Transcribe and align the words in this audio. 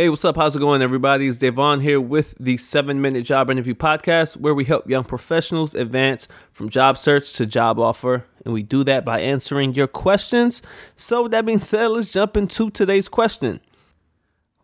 Hey, 0.00 0.08
what's 0.08 0.24
up? 0.24 0.36
How's 0.36 0.56
it 0.56 0.60
going, 0.60 0.80
everybody? 0.80 1.28
It's 1.28 1.36
Devon 1.36 1.80
here 1.80 2.00
with 2.00 2.34
the 2.40 2.56
7 2.56 3.02
Minute 3.02 3.22
Job 3.22 3.50
Interview 3.50 3.74
Podcast, 3.74 4.38
where 4.38 4.54
we 4.54 4.64
help 4.64 4.88
young 4.88 5.04
professionals 5.04 5.74
advance 5.74 6.26
from 6.52 6.70
job 6.70 6.96
search 6.96 7.34
to 7.34 7.44
job 7.44 7.78
offer. 7.78 8.24
And 8.42 8.54
we 8.54 8.62
do 8.62 8.82
that 8.84 9.04
by 9.04 9.20
answering 9.20 9.74
your 9.74 9.86
questions. 9.86 10.62
So, 10.96 11.24
with 11.24 11.32
that 11.32 11.44
being 11.44 11.58
said, 11.58 11.88
let's 11.88 12.06
jump 12.06 12.34
into 12.34 12.70
today's 12.70 13.10
question 13.10 13.60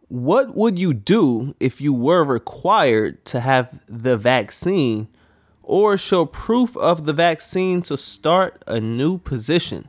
What 0.09 0.57
would 0.57 0.79
you 0.79 0.95
do 0.95 1.55
if 1.61 1.83
you 1.83 1.93
were 1.93 2.25
required 2.25 3.23
to 3.27 3.41
have 3.41 3.79
the 3.87 4.17
vaccine 4.17 5.07
or 5.63 5.99
show 5.99 6.25
proof 6.25 6.75
of 6.79 7.05
the 7.05 7.13
vaccine 7.13 7.83
to 7.83 7.99
start 7.99 8.65
a 8.67 8.81
new 8.81 9.19
position? 9.19 9.89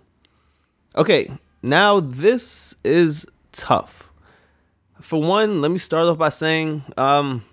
Okay, 0.94 1.32
now 1.62 2.02
this 2.02 2.76
is 2.84 3.26
tough 3.54 4.07
for 5.02 5.22
one, 5.22 5.62
let 5.62 5.72
me 5.72 5.78
start 5.78 6.08
off 6.08 6.18
by 6.18 6.30
saying 6.30 6.84
um, 6.98 7.44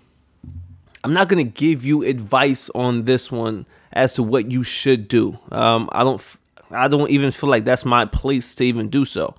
I'm 1.03 1.13
not 1.13 1.29
gonna 1.29 1.43
give 1.43 1.85
you 1.85 2.03
advice 2.03 2.69
on 2.73 3.05
this 3.05 3.31
one 3.31 3.65
as 3.93 4.13
to 4.15 4.23
what 4.23 4.51
you 4.51 4.63
should 4.63 5.07
do. 5.07 5.37
Um, 5.51 5.89
I 5.91 6.03
don't. 6.03 6.23
I 6.71 6.87
don't 6.87 7.09
even 7.11 7.31
feel 7.31 7.49
like 7.49 7.63
that's 7.63 7.85
my 7.85 8.05
place 8.05 8.55
to 8.55 8.63
even 8.63 8.89
do 8.89 9.05
so. 9.05 9.35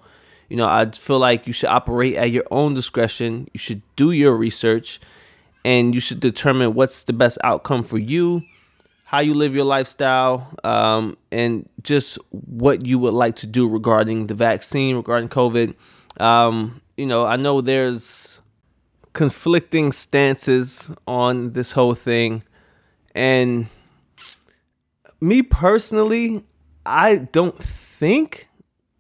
You 0.49 0.57
know, 0.57 0.67
I 0.67 0.89
feel 0.91 1.19
like 1.19 1.47
you 1.47 1.53
should 1.53 1.69
operate 1.69 2.15
at 2.15 2.31
your 2.31 2.45
own 2.51 2.75
discretion. 2.75 3.49
You 3.53 3.59
should 3.59 3.83
do 3.97 4.13
your 4.13 4.37
research, 4.37 5.01
and 5.65 5.95
you 5.95 6.01
should 6.01 6.21
determine 6.21 6.75
what's 6.75 7.03
the 7.03 7.13
best 7.13 7.39
outcome 7.43 7.83
for 7.83 7.99
you, 7.99 8.43
how 9.05 9.19
you 9.19 9.35
live 9.35 9.55
your 9.55 9.65
lifestyle, 9.65 10.49
um, 10.63 11.17
and 11.33 11.69
just 11.83 12.19
what 12.31 12.87
you 12.87 12.99
would 13.01 13.15
like 13.15 13.35
to 13.37 13.47
do 13.47 13.69
regarding 13.69 14.29
the 14.29 14.35
vaccine, 14.35 14.97
regarding 14.97 15.29
COVID. 15.29 15.75
Um, 16.19 16.81
you 16.97 17.07
know, 17.07 17.25
I 17.25 17.37
know 17.37 17.61
there's 17.61 18.41
conflicting 19.13 19.93
stances 19.93 20.93
on 21.07 21.53
this 21.53 21.73
whole 21.73 21.95
thing. 21.95 22.43
And 23.15 23.67
me 25.21 25.43
personally, 25.43 26.45
I 26.85 27.17
don't 27.33 27.59
think 27.63 28.49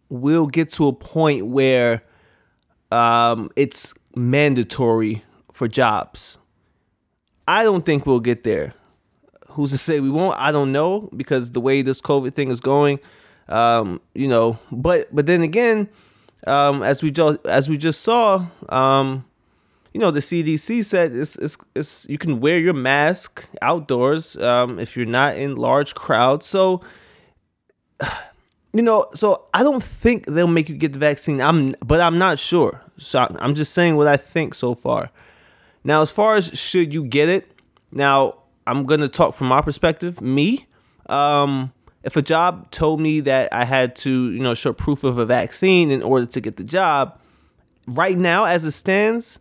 we'll 0.08 0.46
get 0.46 0.70
to 0.72 0.88
a 0.88 0.92
point 0.92 1.46
where 1.46 2.02
um, 2.90 3.50
it's 3.56 3.92
mandatory 4.14 5.22
for 5.52 5.68
jobs. 5.68 6.38
I 7.46 7.62
don't 7.62 7.84
think 7.84 8.06
we'll 8.06 8.20
get 8.20 8.44
there. 8.44 8.74
Who's 9.50 9.70
to 9.70 9.78
say 9.78 10.00
we 10.00 10.10
won't? 10.10 10.38
I 10.38 10.52
don't 10.52 10.72
know 10.72 11.08
because 11.16 11.52
the 11.52 11.60
way 11.60 11.82
this 11.82 12.00
COVID 12.00 12.34
thing 12.34 12.50
is 12.50 12.60
going, 12.60 13.00
um, 13.48 14.00
you 14.14 14.28
know. 14.28 14.58
But 14.70 15.14
but 15.14 15.26
then 15.26 15.42
again, 15.42 15.88
um, 16.46 16.82
as 16.82 17.02
we 17.02 17.10
just 17.10 17.44
as 17.46 17.68
we 17.68 17.76
just 17.76 18.02
saw, 18.02 18.46
um, 18.68 19.24
you 19.96 20.00
know, 20.00 20.10
the 20.10 20.20
CDC 20.20 20.84
said 20.84 21.14
it's, 21.14 21.36
it's, 21.36 21.56
it's 21.74 22.06
you 22.06 22.18
can 22.18 22.38
wear 22.38 22.58
your 22.58 22.74
mask 22.74 23.48
outdoors 23.62 24.36
um, 24.36 24.78
if 24.78 24.94
you're 24.94 25.06
not 25.06 25.38
in 25.38 25.56
large 25.56 25.94
crowds. 25.94 26.44
So, 26.44 26.82
you 28.74 28.82
know, 28.82 29.06
so 29.14 29.46
I 29.54 29.62
don't 29.62 29.82
think 29.82 30.26
they'll 30.26 30.48
make 30.48 30.68
you 30.68 30.76
get 30.76 30.92
the 30.92 30.98
vaccine. 30.98 31.40
I'm, 31.40 31.74
but 31.80 32.02
I'm 32.02 32.18
not 32.18 32.38
sure. 32.38 32.82
So 32.98 33.26
I'm 33.40 33.54
just 33.54 33.72
saying 33.72 33.96
what 33.96 34.06
I 34.06 34.18
think 34.18 34.54
so 34.54 34.74
far. 34.74 35.10
Now, 35.82 36.02
as 36.02 36.10
far 36.10 36.34
as 36.34 36.48
should 36.58 36.92
you 36.92 37.02
get 37.02 37.30
it, 37.30 37.50
now 37.90 38.34
I'm 38.66 38.84
gonna 38.84 39.08
talk 39.08 39.32
from 39.32 39.46
my 39.46 39.62
perspective. 39.62 40.20
Me, 40.20 40.66
um, 41.08 41.72
if 42.06 42.16
a 42.16 42.22
job 42.22 42.70
told 42.70 43.00
me 43.00 43.18
that 43.20 43.52
I 43.52 43.64
had 43.64 43.96
to, 43.96 44.30
you 44.30 44.38
know, 44.38 44.54
show 44.54 44.72
proof 44.72 45.02
of 45.02 45.18
a 45.18 45.26
vaccine 45.26 45.90
in 45.90 46.04
order 46.04 46.24
to 46.24 46.40
get 46.40 46.56
the 46.56 46.62
job, 46.62 47.18
right 47.88 48.16
now 48.16 48.44
as 48.44 48.64
it 48.64 48.70
stands, 48.70 49.40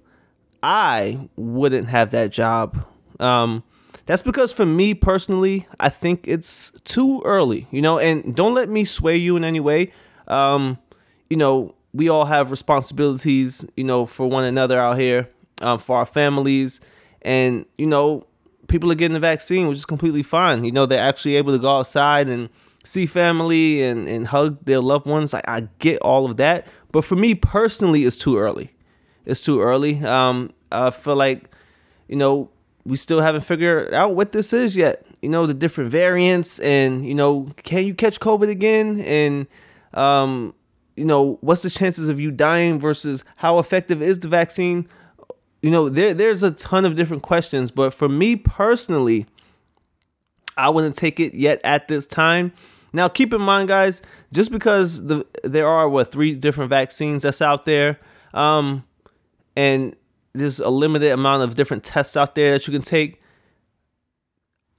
I 0.63 1.30
wouldn't 1.36 1.89
have 1.89 2.09
that 2.09 2.31
job. 2.31 2.83
Um, 3.19 3.63
that's 4.08 4.23
because 4.23 4.52
for 4.52 4.66
me 4.66 4.95
personally, 4.95 5.67
I 5.80 5.89
think 5.89 6.27
it's 6.27 6.71
too 6.83 7.21
early, 7.23 7.67
you 7.70 7.83
know, 7.83 7.99
and 7.99 8.36
don't 8.36 8.55
let 8.55 8.67
me 8.67 8.83
sway 8.83 9.15
you 9.15 9.37
in 9.37 9.43
any 9.43 9.59
way. 9.59 9.93
Um, 10.27 10.80
you 11.30 11.37
know, 11.37 11.75
we 11.93 12.09
all 12.09 12.25
have 12.25 12.49
responsibilities, 12.49 13.64
you 13.77 13.83
know, 13.83 14.08
for 14.08 14.27
one 14.27 14.43
another 14.43 14.80
out 14.80 14.98
here, 14.98 15.30
um, 15.61 15.77
for 15.77 15.98
our 15.98 16.05
families, 16.05 16.81
and 17.21 17.67
you 17.77 17.86
know, 17.86 18.25
people 18.75 18.91
are 18.91 18.95
getting 18.95 19.13
the 19.13 19.21
vaccine, 19.21 19.69
which 19.69 19.77
is 19.77 19.86
completely 19.86 20.21
fine. 20.21 20.65
You 20.65 20.71
know, 20.73 20.86
they're 20.86 20.99
actually 20.99 21.37
able 21.37 21.53
to 21.53 21.59
go 21.59 21.77
outside 21.77 22.27
and 22.27 22.49
see 22.83 23.05
family 23.05 23.81
and, 23.81 24.05
and 24.05 24.27
hug 24.27 24.65
their 24.65 24.81
loved 24.81 25.05
ones. 25.05 25.31
Like 25.31 25.47
I 25.47 25.69
get 25.80 26.02
all 26.02 26.30
of 26.30 26.36
that. 26.36 26.67
But 26.91 27.05
for 27.05 27.15
me 27.15 27.36
personally, 27.36 28.03
it's 28.03 28.17
too 28.17 28.37
early. 28.37 28.73
It's 29.25 29.41
too 29.41 29.61
early. 29.61 30.03
Um, 30.03 30.52
I 30.73 30.89
feel 30.89 31.15
like, 31.15 31.49
you 32.09 32.17
know, 32.17 32.49
we 32.83 32.97
still 32.97 33.21
haven't 33.21 33.45
figured 33.45 33.93
out 33.93 34.13
what 34.13 34.33
this 34.33 34.52
is 34.52 34.75
yet. 34.75 35.07
You 35.21 35.30
know, 35.30 35.45
the 35.45 35.53
different 35.53 35.89
variants 35.89 36.59
and, 36.59 37.07
you 37.07 37.15
know, 37.15 37.47
can 37.63 37.86
you 37.86 37.95
catch 37.95 38.19
COVID 38.19 38.49
again? 38.49 38.99
And, 38.99 39.47
um, 39.93 40.53
you 40.97 41.05
know, 41.05 41.37
what's 41.39 41.61
the 41.61 41.69
chances 41.69 42.09
of 42.09 42.19
you 42.19 42.30
dying 42.30 42.77
versus 42.77 43.23
how 43.37 43.57
effective 43.59 44.02
is 44.02 44.19
the 44.19 44.27
vaccine? 44.27 44.89
You 45.65 45.71
know, 45.71 45.89
there 45.89 46.14
there's 46.14 46.43
a 46.43 46.52
ton 46.52 46.86
of 46.86 46.95
different 46.95 47.23
questions, 47.23 47.71
but 47.71 47.92
for 47.92 48.08
me 48.08 48.36
personally, 48.36 49.26
I 50.55 50.70
wouldn't 50.70 50.93
take 50.93 51.20
it 51.20 51.33
yet 51.33 51.59
at 51.64 51.87
this 51.87 52.05
time. 52.05 52.53
Now, 52.93 53.08
keep 53.08 53.33
in 53.33 53.42
mind, 53.42 53.70
guys, 53.70 54.04
just 54.31 54.52
because 54.52 55.08
the 55.08 55.25
there 55.43 55.67
are 55.67 55.89
what 55.89 56.11
three 56.11 56.36
different 56.36 56.70
vaccines 56.70 57.23
that's 57.23 57.42
out 57.42 57.65
there, 57.65 57.99
um, 58.36 58.83
and 59.55 59.95
there's 60.33 60.59
a 60.59 60.70
limited 60.70 61.11
amount 61.11 61.42
of 61.42 61.55
different 61.55 61.83
tests 61.83 62.15
out 62.15 62.36
there 62.36 62.52
that 62.52 62.67
you 62.67 62.71
can 62.71 62.83
take. 62.83 63.20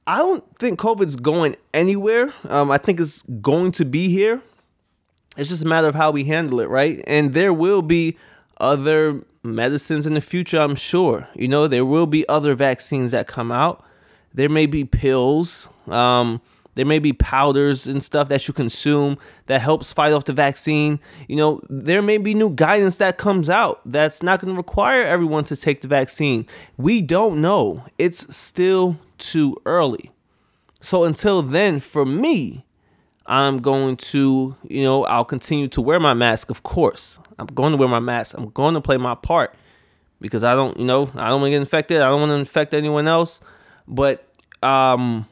I 0.06 0.18
don't 0.18 0.44
think 0.60 0.78
COVID's 0.78 1.16
going 1.16 1.56
anywhere. 1.74 2.32
Um, 2.48 2.70
I 2.70 2.78
think 2.78 3.00
it's 3.00 3.22
going 3.22 3.72
to 3.72 3.84
be 3.84 4.08
here. 4.08 4.40
It's 5.36 5.48
just 5.48 5.64
a 5.64 5.66
matter 5.66 5.88
of 5.88 5.96
how 5.96 6.12
we 6.12 6.22
handle 6.22 6.60
it, 6.60 6.68
right? 6.68 7.02
And 7.08 7.34
there 7.34 7.52
will 7.52 7.82
be 7.82 8.16
other 8.58 9.24
medicines 9.46 10.06
in 10.06 10.14
the 10.14 10.20
future, 10.20 10.58
I'm 10.58 10.74
sure. 10.74 11.28
You 11.34 11.48
know, 11.48 11.66
there 11.66 11.84
will 11.84 12.06
be 12.06 12.28
other 12.28 12.54
vaccines 12.54 13.10
that 13.12 13.26
come 13.26 13.50
out. 13.50 13.84
There 14.34 14.48
may 14.48 14.66
be 14.66 14.84
pills. 14.84 15.68
Um, 15.88 16.40
there 16.76 16.84
may 16.84 16.98
be 16.98 17.14
powders 17.14 17.86
and 17.86 18.02
stuff 18.02 18.28
that 18.28 18.46
you 18.46 18.52
consume 18.52 19.16
that 19.46 19.62
helps 19.62 19.94
fight 19.94 20.12
off 20.12 20.26
the 20.26 20.34
vaccine. 20.34 21.00
You 21.26 21.36
know, 21.36 21.60
there 21.70 22.02
may 22.02 22.18
be 22.18 22.34
new 22.34 22.50
guidance 22.50 22.98
that 22.98 23.16
comes 23.16 23.48
out 23.48 23.80
that's 23.86 24.22
not 24.22 24.40
going 24.40 24.52
to 24.52 24.56
require 24.56 25.02
everyone 25.02 25.44
to 25.44 25.56
take 25.56 25.80
the 25.80 25.88
vaccine. 25.88 26.46
We 26.76 27.00
don't 27.00 27.40
know. 27.40 27.86
It's 27.96 28.36
still 28.36 28.98
too 29.16 29.56
early. 29.64 30.10
So 30.82 31.04
until 31.04 31.40
then, 31.40 31.80
for 31.80 32.04
me, 32.04 32.65
I'm 33.28 33.60
going 33.60 33.96
to, 33.96 34.56
you 34.68 34.82
know, 34.82 35.04
I'll 35.04 35.24
continue 35.24 35.68
to 35.68 35.80
wear 35.80 36.00
my 36.00 36.14
mask, 36.14 36.50
of 36.50 36.62
course. 36.62 37.18
I'm 37.38 37.46
going 37.46 37.72
to 37.72 37.76
wear 37.76 37.88
my 37.88 38.00
mask. 38.00 38.36
I'm 38.36 38.50
going 38.50 38.74
to 38.74 38.80
play 38.80 38.96
my 38.96 39.14
part 39.14 39.54
because 40.20 40.44
I 40.44 40.54
don't, 40.54 40.78
you 40.78 40.84
know, 40.84 41.10
I 41.14 41.28
don't 41.28 41.40
want 41.40 41.46
to 41.46 41.50
get 41.50 41.60
infected. 41.60 42.00
I 42.00 42.08
don't 42.08 42.20
want 42.20 42.30
to 42.30 42.36
infect 42.36 42.72
anyone 42.74 43.08
else. 43.08 43.40
But 43.88 44.28
um, 44.62 45.26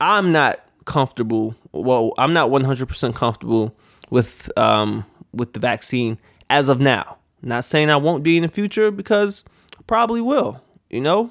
I'm 0.00 0.32
not 0.32 0.64
comfortable. 0.84 1.54
Well, 1.72 2.12
I'm 2.18 2.32
not 2.32 2.50
100% 2.50 3.14
comfortable 3.14 3.74
with 4.10 4.50
um, 4.58 5.04
with 5.32 5.52
the 5.52 5.60
vaccine 5.60 6.18
as 6.48 6.68
of 6.68 6.80
now. 6.80 7.16
Not 7.42 7.64
saying 7.64 7.90
I 7.90 7.96
won't 7.96 8.22
be 8.22 8.36
in 8.36 8.42
the 8.42 8.48
future 8.48 8.90
because 8.90 9.44
I 9.78 9.82
probably 9.86 10.20
will. 10.20 10.62
You 10.90 11.00
know, 11.00 11.30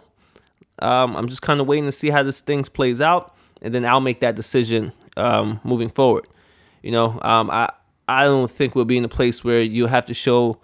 um, 0.79 1.15
I'm 1.15 1.27
just 1.27 1.41
kind 1.41 1.59
of 1.59 1.67
waiting 1.67 1.85
to 1.85 1.91
see 1.91 2.09
how 2.09 2.23
this 2.23 2.41
thing 2.41 2.63
plays 2.63 3.01
out, 3.01 3.35
and 3.61 3.73
then 3.73 3.85
I'll 3.85 3.99
make 3.99 4.21
that 4.21 4.35
decision 4.35 4.93
um, 5.17 5.59
moving 5.63 5.89
forward. 5.89 6.27
You 6.81 6.91
know, 6.91 7.19
um, 7.21 7.49
I 7.49 7.69
I 8.07 8.23
don't 8.25 8.49
think 8.49 8.75
we'll 8.75 8.85
be 8.85 8.97
in 8.97 9.05
a 9.05 9.09
place 9.09 9.43
where 9.43 9.61
you 9.61 9.87
have 9.87 10.05
to 10.07 10.13
show 10.13 10.59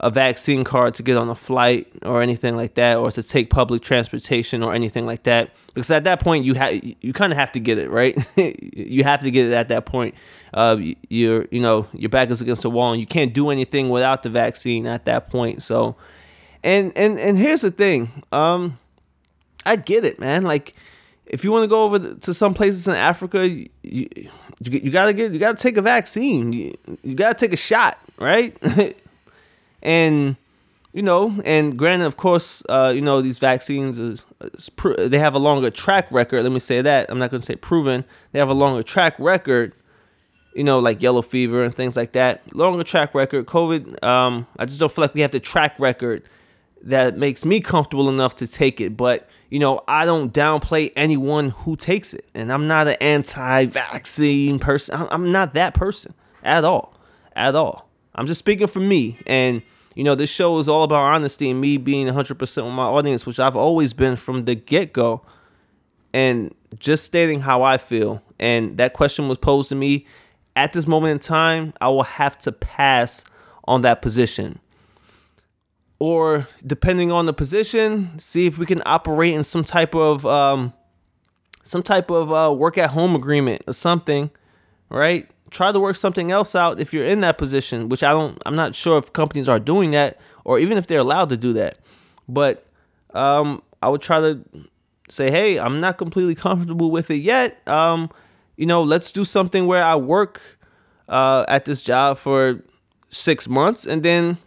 a 0.00 0.10
vaccine 0.10 0.62
card 0.62 0.94
to 0.94 1.02
get 1.02 1.16
on 1.16 1.28
a 1.28 1.34
flight 1.34 1.88
or 2.02 2.22
anything 2.22 2.56
like 2.56 2.74
that, 2.74 2.96
or 2.96 3.10
to 3.10 3.22
take 3.22 3.50
public 3.50 3.82
transportation 3.82 4.62
or 4.62 4.72
anything 4.72 5.06
like 5.06 5.24
that. 5.24 5.50
Because 5.66 5.90
at 5.90 6.04
that 6.04 6.20
point, 6.20 6.44
you 6.44 6.54
have 6.54 6.72
you 6.82 7.12
kind 7.12 7.32
of 7.32 7.38
have 7.38 7.52
to 7.52 7.60
get 7.60 7.78
it 7.78 7.90
right. 7.90 8.16
you 8.76 9.02
have 9.04 9.20
to 9.20 9.30
get 9.30 9.46
it 9.46 9.52
at 9.52 9.68
that 9.68 9.86
point. 9.86 10.14
Uh, 10.54 10.76
you're 11.08 11.46
you 11.50 11.60
know 11.60 11.86
your 11.92 12.08
back 12.08 12.30
is 12.30 12.40
against 12.40 12.62
the 12.62 12.70
wall, 12.70 12.92
and 12.92 13.00
you 13.00 13.06
can't 13.06 13.34
do 13.34 13.50
anything 13.50 13.90
without 13.90 14.22
the 14.22 14.30
vaccine 14.30 14.86
at 14.86 15.04
that 15.04 15.30
point. 15.30 15.62
So, 15.62 15.96
and 16.62 16.92
and 16.96 17.18
and 17.18 17.36
here's 17.36 17.62
the 17.62 17.70
thing. 17.70 18.22
Um, 18.30 18.78
I 19.66 19.76
get 19.76 20.04
it, 20.04 20.18
man. 20.18 20.42
Like 20.42 20.74
if 21.28 21.44
you 21.44 21.52
want 21.52 21.64
to 21.64 21.68
go 21.68 21.84
over 21.84 21.98
to 21.98 22.34
some 22.34 22.54
places 22.54 22.88
in 22.88 22.94
Africa, 22.94 23.48
you, 23.48 23.68
you, 23.82 24.08
you 24.60 24.90
gotta 24.90 25.12
get 25.12 25.32
you 25.32 25.38
gotta 25.38 25.56
take 25.56 25.76
a 25.76 25.82
vaccine. 25.82 26.52
You, 26.52 26.76
you 27.02 27.14
gotta 27.14 27.34
take 27.34 27.52
a 27.52 27.56
shot, 27.56 27.98
right? 28.18 28.56
and 29.82 30.36
you 30.92 31.02
know, 31.02 31.40
and 31.44 31.78
granted, 31.78 32.06
of 32.06 32.16
course, 32.16 32.62
uh, 32.68 32.92
you 32.94 33.02
know 33.02 33.20
these 33.20 33.38
vaccines 33.38 33.98
is, 33.98 34.24
is 34.40 34.70
pr- 34.70 34.94
they 34.94 35.18
have 35.18 35.34
a 35.34 35.38
longer 35.38 35.70
track 35.70 36.10
record. 36.10 36.42
Let 36.42 36.52
me 36.52 36.60
say 36.60 36.82
that 36.82 37.10
I'm 37.10 37.18
not 37.18 37.30
to 37.30 37.42
say 37.42 37.56
proven. 37.56 38.04
They 38.32 38.38
have 38.38 38.48
a 38.48 38.54
longer 38.54 38.82
track 38.82 39.14
record. 39.18 39.74
You 40.54 40.64
know, 40.64 40.80
like 40.80 41.00
yellow 41.00 41.22
fever 41.22 41.62
and 41.62 41.72
things 41.72 41.96
like 41.96 42.12
that. 42.12 42.56
Longer 42.56 42.82
track 42.82 43.14
record. 43.14 43.46
COVID. 43.46 44.02
Um, 44.02 44.46
I 44.58 44.64
just 44.64 44.80
don't 44.80 44.90
feel 44.90 45.02
like 45.02 45.14
we 45.14 45.20
have 45.20 45.30
the 45.30 45.38
track 45.38 45.78
record 45.78 46.24
that 46.82 47.18
makes 47.18 47.44
me 47.44 47.60
comfortable 47.60 48.08
enough 48.08 48.36
to 48.36 48.46
take 48.46 48.80
it. 48.80 48.96
But 48.96 49.28
you 49.50 49.58
know, 49.58 49.82
I 49.88 50.04
don't 50.04 50.32
downplay 50.32 50.92
anyone 50.94 51.50
who 51.50 51.76
takes 51.76 52.14
it, 52.14 52.28
and 52.34 52.52
I'm 52.52 52.66
not 52.66 52.86
an 52.86 52.96
anti-vaccine 53.00 54.58
person. 54.58 55.06
I'm 55.10 55.32
not 55.32 55.54
that 55.54 55.74
person 55.74 56.14
at 56.42 56.64
all, 56.64 56.94
at 57.34 57.54
all. 57.54 57.88
I'm 58.14 58.26
just 58.26 58.38
speaking 58.38 58.66
for 58.66 58.80
me, 58.80 59.18
and 59.26 59.62
you 59.94 60.04
know, 60.04 60.14
this 60.14 60.30
show 60.30 60.58
is 60.58 60.68
all 60.68 60.84
about 60.84 61.02
honesty 61.14 61.50
and 61.50 61.60
me 61.60 61.76
being 61.76 62.06
100% 62.06 62.38
with 62.38 62.72
my 62.72 62.84
audience, 62.84 63.26
which 63.26 63.40
I've 63.40 63.56
always 63.56 63.92
been 63.92 64.16
from 64.16 64.42
the 64.42 64.54
get-go, 64.54 65.22
and 66.12 66.54
just 66.78 67.04
stating 67.04 67.40
how 67.40 67.62
I 67.62 67.78
feel. 67.78 68.22
And 68.38 68.78
that 68.78 68.92
question 68.92 69.28
was 69.28 69.38
posed 69.38 69.70
to 69.70 69.74
me 69.74 70.06
at 70.54 70.72
this 70.72 70.86
moment 70.86 71.12
in 71.12 71.18
time. 71.18 71.72
I 71.80 71.88
will 71.88 72.04
have 72.04 72.38
to 72.38 72.52
pass 72.52 73.24
on 73.64 73.82
that 73.82 74.00
position 74.02 74.60
or 75.98 76.46
depending 76.64 77.10
on 77.10 77.26
the 77.26 77.32
position, 77.32 78.18
see 78.18 78.46
if 78.46 78.58
we 78.58 78.66
can 78.66 78.82
operate 78.86 79.34
in 79.34 79.42
some 79.42 79.64
type 79.64 79.94
of 79.94 80.24
um, 80.24 80.72
some 81.62 81.82
type 81.82 82.10
of 82.10 82.32
uh, 82.32 82.52
work 82.52 82.78
at 82.78 82.90
home 82.90 83.14
agreement 83.14 83.62
or 83.66 83.72
something, 83.72 84.30
right? 84.88 85.28
Try 85.50 85.72
to 85.72 85.80
work 85.80 85.96
something 85.96 86.30
else 86.30 86.54
out 86.54 86.78
if 86.78 86.92
you're 86.92 87.06
in 87.06 87.20
that 87.20 87.38
position, 87.38 87.88
which 87.88 88.02
I 88.02 88.10
don't. 88.10 88.40
I'm 88.46 88.54
not 88.54 88.74
sure 88.74 88.98
if 88.98 89.12
companies 89.12 89.48
are 89.48 89.58
doing 89.58 89.90
that 89.92 90.20
or 90.44 90.58
even 90.58 90.78
if 90.78 90.86
they're 90.86 91.00
allowed 91.00 91.30
to 91.30 91.36
do 91.36 91.52
that. 91.54 91.78
But 92.28 92.66
um, 93.14 93.62
I 93.82 93.88
would 93.88 94.02
try 94.02 94.20
to 94.20 94.44
say, 95.08 95.30
hey, 95.30 95.58
I'm 95.58 95.80
not 95.80 95.98
completely 95.98 96.34
comfortable 96.34 96.90
with 96.90 97.10
it 97.10 97.22
yet. 97.22 97.66
Um, 97.66 98.10
you 98.56 98.66
know, 98.66 98.82
let's 98.82 99.10
do 99.10 99.24
something 99.24 99.66
where 99.66 99.84
I 99.84 99.96
work 99.96 100.40
uh, 101.08 101.44
at 101.48 101.64
this 101.64 101.82
job 101.82 102.18
for 102.18 102.62
six 103.08 103.48
months 103.48 103.86
and 103.86 104.02
then 104.02 104.38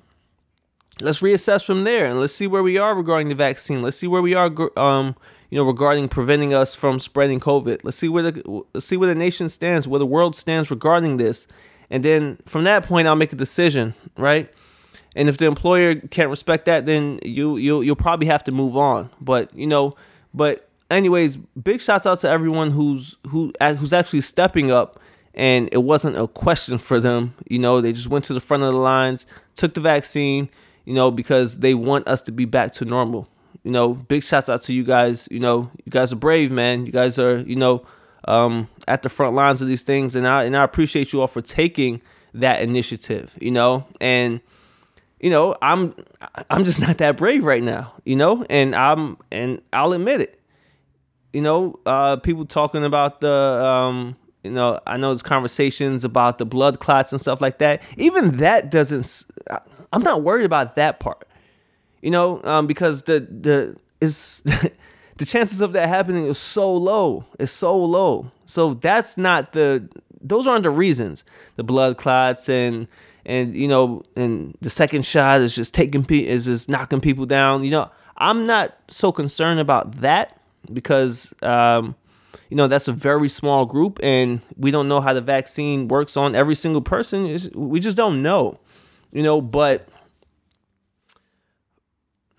let's 0.99 1.21
reassess 1.21 1.65
from 1.65 1.83
there 1.83 2.05
and 2.05 2.19
let's 2.19 2.33
see 2.33 2.47
where 2.47 2.63
we 2.63 2.77
are 2.77 2.95
regarding 2.95 3.29
the 3.29 3.35
vaccine. 3.35 3.81
Let's 3.81 3.97
see 3.97 4.07
where 4.07 4.21
we 4.21 4.33
are, 4.33 4.51
um, 4.77 5.15
you 5.49 5.57
know, 5.57 5.63
regarding 5.63 6.09
preventing 6.09 6.53
us 6.53 6.75
from 6.75 6.99
spreading 6.99 7.39
COVID. 7.39 7.81
Let's 7.83 7.97
see 7.97 8.09
where 8.09 8.23
the 8.23 8.63
let's 8.73 8.85
see 8.85 8.97
where 8.97 9.09
the 9.09 9.15
nation 9.15 9.49
stands, 9.49 9.87
where 9.87 9.99
the 9.99 10.05
world 10.05 10.35
stands 10.35 10.69
regarding 10.69 11.17
this, 11.17 11.47
and 11.89 12.03
then 12.03 12.37
from 12.45 12.63
that 12.65 12.85
point, 12.85 13.07
I'll 13.07 13.15
make 13.15 13.33
a 13.33 13.37
decision, 13.37 13.93
right? 14.17 14.51
And 15.15 15.27
if 15.27 15.37
the 15.37 15.45
employer 15.45 15.95
can't 15.95 16.29
respect 16.29 16.65
that, 16.65 16.85
then 16.85 17.19
you 17.23 17.57
you 17.57 17.81
you'll 17.81 17.95
probably 17.95 18.27
have 18.27 18.43
to 18.45 18.51
move 18.51 18.77
on. 18.77 19.09
But 19.19 19.53
you 19.55 19.67
know, 19.67 19.95
but 20.33 20.69
anyways, 20.89 21.37
big 21.37 21.81
shouts 21.81 22.05
out 22.05 22.19
to 22.19 22.29
everyone 22.29 22.71
who's 22.71 23.17
who 23.27 23.51
who's 23.77 23.93
actually 23.93 24.21
stepping 24.21 24.71
up 24.71 24.99
and 25.33 25.69
it 25.71 25.83
wasn't 25.83 26.17
a 26.17 26.27
question 26.27 26.77
for 26.77 26.99
them. 26.99 27.33
You 27.49 27.59
know, 27.59 27.81
they 27.81 27.93
just 27.93 28.09
went 28.09 28.25
to 28.25 28.33
the 28.33 28.39
front 28.39 28.63
of 28.63 28.73
the 28.73 28.79
lines, 28.79 29.25
took 29.55 29.73
the 29.73 29.81
vaccine, 29.81 30.49
you 30.85 30.93
know, 30.93 31.11
because 31.11 31.57
they 31.57 31.73
want 31.73 32.07
us 32.07 32.21
to 32.23 32.31
be 32.31 32.45
back 32.45 32.71
to 32.73 32.85
normal. 32.85 33.27
You 33.63 33.71
know, 33.71 33.93
big 33.93 34.23
shouts 34.23 34.49
out 34.49 34.61
to 34.63 34.73
you 34.73 34.83
guys. 34.83 35.27
You 35.29 35.39
know, 35.39 35.69
you 35.85 35.91
guys 35.91 36.11
are 36.11 36.17
brave, 36.17 36.51
man. 36.51 36.85
You 36.85 36.91
guys 36.91 37.19
are, 37.19 37.39
you 37.41 37.55
know, 37.55 37.85
um, 38.27 38.67
at 38.87 39.03
the 39.03 39.09
front 39.09 39.35
lines 39.35 39.61
of 39.61 39.67
these 39.67 39.83
things, 39.83 40.15
and 40.15 40.27
I 40.27 40.43
and 40.45 40.55
I 40.55 40.63
appreciate 40.63 41.13
you 41.13 41.21
all 41.21 41.27
for 41.27 41.41
taking 41.41 42.01
that 42.33 42.61
initiative. 42.61 43.35
You 43.39 43.51
know, 43.51 43.85
and 43.99 44.41
you 45.19 45.29
know, 45.29 45.55
I'm 45.61 45.95
I'm 46.49 46.65
just 46.65 46.81
not 46.87 46.97
that 46.97 47.17
brave 47.17 47.43
right 47.43 47.63
now. 47.63 47.93
You 48.03 48.15
know, 48.15 48.43
and 48.49 48.75
I'm 48.75 49.17
and 49.31 49.61
I'll 49.71 49.93
admit 49.93 50.21
it. 50.21 50.39
You 51.33 51.41
know, 51.41 51.79
uh, 51.85 52.17
people 52.17 52.45
talking 52.45 52.83
about 52.83 53.21
the 53.21 53.29
um, 53.31 54.15
you 54.43 54.51
know, 54.51 54.79
I 54.87 54.97
know 54.97 55.09
there's 55.09 55.21
conversations 55.21 56.03
about 56.03 56.39
the 56.39 56.45
blood 56.45 56.79
clots 56.79 57.11
and 57.11 57.21
stuff 57.21 57.41
like 57.41 57.59
that. 57.59 57.81
Even 57.97 58.31
that 58.33 58.71
doesn't. 58.71 59.23
I'm 59.93 60.03
not 60.03 60.23
worried 60.23 60.45
about 60.45 60.75
that 60.75 60.99
part, 60.99 61.27
you 62.01 62.11
know, 62.11 62.41
um, 62.43 62.67
because 62.67 63.03
the 63.03 63.19
the 63.19 63.75
is 63.99 64.41
the 65.17 65.25
chances 65.25 65.61
of 65.61 65.73
that 65.73 65.89
happening 65.89 66.25
is 66.25 66.37
so 66.37 66.73
low. 66.73 67.25
It's 67.39 67.51
so 67.51 67.77
low. 67.77 68.31
So 68.45 68.75
that's 68.75 69.17
not 69.17 69.53
the. 69.53 69.89
Those 70.23 70.45
aren't 70.45 70.63
the 70.63 70.69
reasons. 70.69 71.23
The 71.55 71.63
blood 71.63 71.97
clots 71.97 72.47
and 72.47 72.87
and 73.25 73.55
you 73.55 73.67
know 73.67 74.03
and 74.15 74.55
the 74.61 74.69
second 74.69 75.05
shot 75.05 75.41
is 75.41 75.55
just 75.55 75.73
taking 75.73 76.03
pe- 76.03 76.25
is 76.25 76.45
just 76.45 76.69
knocking 76.69 77.01
people 77.01 77.25
down. 77.25 77.63
You 77.63 77.71
know, 77.71 77.91
I'm 78.17 78.45
not 78.45 78.77
so 78.87 79.11
concerned 79.11 79.59
about 79.59 80.01
that 80.01 80.39
because 80.71 81.33
um, 81.41 81.95
you 82.49 82.57
know 82.57 82.67
that's 82.67 82.87
a 82.87 82.93
very 82.93 83.29
small 83.29 83.65
group 83.65 83.99
and 84.03 84.41
we 84.57 84.71
don't 84.71 84.87
know 84.87 85.01
how 85.01 85.13
the 85.13 85.21
vaccine 85.21 85.87
works 85.87 86.15
on 86.15 86.35
every 86.35 86.55
single 86.55 86.81
person. 86.81 87.37
we 87.55 87.79
just 87.79 87.97
don't 87.97 88.21
know 88.21 88.59
you 89.11 89.23
know, 89.23 89.41
but 89.41 89.87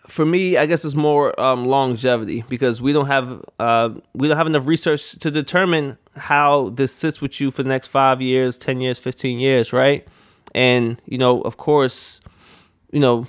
for 0.09 0.27
me, 0.27 0.57
I 0.57 0.67
guess 0.67 0.85
it's 0.85 0.95
more 0.95 1.39
um, 1.41 1.65
longevity 1.65 2.45
because 2.49 2.83
we 2.83 2.93
don't 2.93 3.07
have 3.07 3.43
uh, 3.59 3.91
we 4.15 4.29
don't 4.29 4.37
have 4.37 4.47
enough 4.47 4.67
research 4.67 5.13
to 5.21 5.31
determine 5.31 5.97
how 6.17 6.69
this 6.71 6.95
sits 6.95 7.21
with 7.21 7.41
you 7.41 7.51
for 7.51 7.63
the 7.63 7.69
next 7.69 7.89
five 7.89 8.21
years, 8.21 8.59
ten 8.59 8.81
years, 8.81 8.99
fifteen 8.99 9.39
years, 9.39 9.73
right? 9.73 10.07
And 10.55 11.01
you 11.07 11.19
know, 11.19 11.41
of 11.43 11.57
course, 11.57 12.21
you 12.91 13.01
know, 13.01 13.27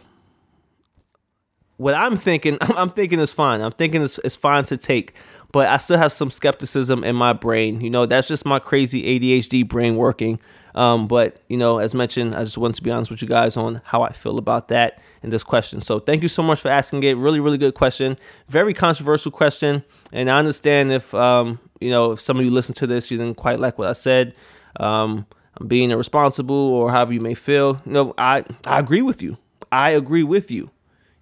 what 1.77 1.95
I'm 1.95 2.17
thinking, 2.17 2.57
I'm 2.61 2.89
thinking 2.89 3.19
is 3.19 3.31
fine. 3.31 3.61
I'm 3.61 3.71
thinking 3.71 4.01
it's, 4.01 4.17
it's 4.19 4.35
fine 4.35 4.65
to 4.65 4.77
take, 4.77 5.13
but 5.51 5.67
I 5.67 5.77
still 5.77 5.97
have 5.97 6.11
some 6.11 6.31
skepticism 6.31 7.03
in 7.03 7.15
my 7.15 7.33
brain. 7.33 7.81
You 7.81 7.89
know, 7.89 8.05
that's 8.05 8.27
just 8.27 8.45
my 8.45 8.59
crazy 8.59 9.19
ADHD 9.19 9.67
brain 9.67 9.95
working. 9.95 10.39
Um, 10.75 11.07
but 11.07 11.37
you 11.47 11.57
know, 11.57 11.77
as 11.77 11.93
mentioned, 11.93 12.35
I 12.35 12.43
just 12.43 12.57
wanted 12.57 12.75
to 12.75 12.83
be 12.83 12.91
honest 12.91 13.11
with 13.11 13.21
you 13.21 13.27
guys 13.27 13.57
on 13.57 13.81
how 13.85 14.01
I 14.01 14.11
feel 14.11 14.37
about 14.37 14.69
that 14.69 14.99
and 15.21 15.31
this 15.31 15.43
question. 15.43 15.81
So 15.81 15.99
thank 15.99 16.21
you 16.23 16.27
so 16.27 16.41
much 16.41 16.61
for 16.61 16.69
asking 16.69 17.03
it. 17.03 17.15
Really, 17.17 17.39
really 17.39 17.57
good 17.57 17.75
question. 17.75 18.17
Very 18.47 18.73
controversial 18.73 19.31
question, 19.31 19.83
and 20.11 20.29
I 20.29 20.39
understand 20.39 20.91
if 20.91 21.13
um, 21.13 21.59
you 21.79 21.89
know 21.89 22.13
if 22.13 22.21
some 22.21 22.37
of 22.39 22.45
you 22.45 22.51
listen 22.51 22.75
to 22.75 22.87
this, 22.87 23.11
you 23.11 23.17
didn't 23.17 23.37
quite 23.37 23.59
like 23.59 23.77
what 23.77 23.87
I 23.87 23.93
said. 23.93 24.35
Um, 24.79 25.25
I'm 25.59 25.67
being 25.67 25.91
irresponsible 25.91 26.55
or 26.55 26.91
however 26.91 27.13
you 27.13 27.21
may 27.21 27.35
feel. 27.35 27.81
You 27.85 27.91
know, 27.91 28.13
I 28.17 28.43
I 28.65 28.79
agree 28.79 29.01
with 29.01 29.21
you. 29.21 29.37
I 29.71 29.91
agree 29.91 30.23
with 30.23 30.51
you. 30.51 30.71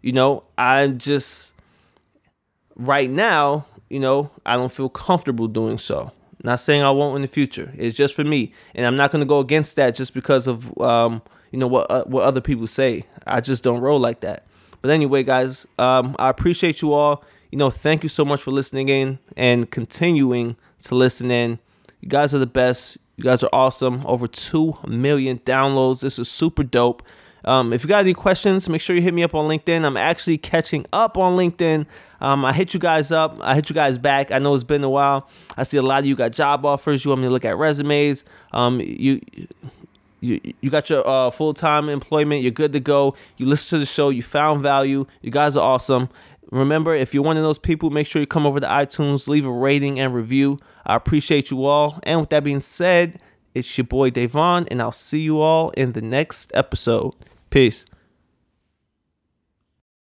You 0.01 0.13
know, 0.13 0.44
I 0.57 0.88
just 0.88 1.54
right 2.75 3.09
now, 3.09 3.65
you 3.89 4.00
know, 4.00 4.31
I 4.45 4.56
don't 4.56 4.71
feel 4.71 4.89
comfortable 4.89 5.47
doing 5.47 5.77
so. 5.77 6.12
Not 6.43 6.59
saying 6.59 6.81
I 6.81 6.91
won't 6.91 7.15
in 7.15 7.21
the 7.21 7.27
future. 7.27 7.71
It's 7.75 7.95
just 7.95 8.15
for 8.15 8.23
me, 8.23 8.53
and 8.73 8.85
I'm 8.85 8.95
not 8.95 9.11
to 9.11 9.25
go 9.25 9.39
against 9.39 9.75
that 9.75 9.95
just 9.95 10.13
because 10.13 10.47
of 10.47 10.77
um, 10.79 11.21
you 11.51 11.59
know 11.59 11.67
what 11.67 11.89
uh, 11.91 12.03
what 12.05 12.23
other 12.23 12.41
people 12.41 12.67
say. 12.67 13.05
I 13.27 13.41
just 13.41 13.63
don't 13.63 13.81
roll 13.81 13.99
like 13.99 14.21
that. 14.21 14.47
But 14.81 14.91
anyway, 14.91 15.23
guys, 15.23 15.67
um, 15.77 16.15
I 16.17 16.30
appreciate 16.30 16.81
you 16.81 16.94
all. 16.94 17.23
You 17.51 17.57
know, 17.57 17.69
thank 17.69 18.04
you 18.04 18.09
so 18.09 18.25
much 18.25 18.42
for 18.42 18.51
listening 18.51 18.89
in 18.89 19.19
and 19.37 19.69
continuing 19.69 20.56
to 20.83 20.95
listen 20.95 21.30
in. 21.30 21.59
You 21.99 22.09
guys 22.09 22.33
are 22.33 22.39
the 22.39 22.47
best. 22.47 22.97
You 23.18 23.23
guys 23.23 23.44
are 23.44 23.49
awesome. 23.54 24.04
Over 24.06 24.27
2 24.27 24.80
million 24.87 25.39
downloads. 25.39 26.01
This 26.01 26.18
is 26.18 26.30
super 26.30 26.63
dope. 26.63 27.04
Um, 27.45 27.74
if 27.74 27.83
you 27.83 27.88
got 27.88 28.00
any 28.00 28.14
questions, 28.14 28.69
make 28.69 28.81
sure 28.81 28.95
you 28.95 29.02
hit 29.02 29.14
me 29.14 29.24
up 29.24 29.33
on 29.33 29.48
LinkedIn. 29.48 29.83
I'm 29.86 29.98
actually 29.98 30.38
catching 30.38 30.86
up 30.94 31.18
on 31.18 31.36
LinkedIn. 31.36 31.86
Um, 32.19 32.45
I 32.45 32.54
hit 32.54 32.74
you 32.74 32.80
guys 32.80 33.12
up. 33.12 33.38
I 33.42 33.56
hit 33.56 33.69
you 33.69 33.74
guys 33.74 33.98
back. 33.98 34.31
I 34.31 34.40
know 34.40 34.54
it's 34.54 34.64
been 34.64 34.83
a 34.83 34.90
while. 34.90 35.28
I 35.57 35.64
see 35.64 35.78
a 35.78 35.81
lot 35.81 36.00
of 36.00 36.06
you 36.06 36.16
got 36.16 36.31
job 36.31 36.66
offers. 36.66 37.04
You 37.04 37.10
want 37.10 37.21
me 37.21 37.28
to 37.28 37.31
look 37.31 37.45
at 37.45 37.57
resumes. 37.57 38.24
Um, 38.52 38.80
you 38.80 39.21
you 40.19 40.40
you 40.62 40.69
got 40.69 40.90
your 40.90 41.07
uh, 41.07 41.31
full 41.31 41.54
time 41.54 41.90
employment. 41.90 42.44
You're 42.44 42.52
good 42.52 42.74
to 42.74 42.80
go. 42.80 43.16
You 43.38 43.48
listen 43.48 43.78
to 43.78 43.80
the 43.80 43.86
show. 43.88 44.10
You 44.10 44.21
found 44.21 44.62
value. 44.62 45.07
You 45.21 45.31
guys 45.31 45.57
are 45.57 45.68
awesome. 45.68 46.10
Remember, 46.52 46.94
if 46.94 47.14
you're 47.14 47.24
one 47.24 47.38
of 47.38 47.44
those 47.44 47.57
people, 47.57 47.90
make 47.90 48.06
sure 48.06 48.19
you 48.19 48.28
come 48.28 48.45
over 48.45 48.60
to 48.60 48.68
iTunes, 48.68 49.28
leave 49.28 49.45
a 49.45 49.52
rating 49.52 50.00
and 50.00 50.14
review. 50.14 50.60
I 50.86 50.95
appreciate 50.95 51.50
you 51.50 51.66
all. 51.66 52.00
And 52.04 52.19
with 52.19 52.30
that 52.31 52.44
being 52.44 52.60
said, 52.60 53.19
it's 53.54 53.78
your 53.78 53.86
boy 53.86 54.10
Davon, 54.10 54.68
and 54.69 54.81
I'll 54.81 54.92
see 54.92 55.21
you 55.21 55.40
all 55.40 55.69
in 55.71 55.94
the 55.94 56.02
next 56.02 56.52
episode. 56.54 57.14
Peace. 57.51 57.85